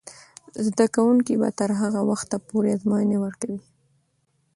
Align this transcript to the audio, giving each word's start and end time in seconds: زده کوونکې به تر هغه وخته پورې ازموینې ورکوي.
زده 0.65 0.85
کوونکې 0.95 1.33
به 1.41 1.49
تر 1.59 1.69
هغه 1.81 2.01
وخته 2.09 2.35
پورې 2.47 2.69
ازموینې 2.75 3.17
ورکوي. 3.21 3.59